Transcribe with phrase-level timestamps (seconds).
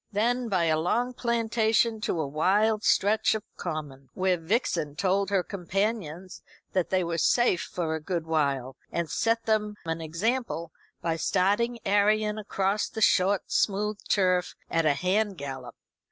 [0.11, 5.43] Then by a long plantation to a wild stretch of common, where Vixen told her
[5.43, 6.41] companions
[6.73, 10.71] that they were safe for a good while, and set them an example
[11.03, 15.75] by starting Arion across the short smooth turf at a hand gallop.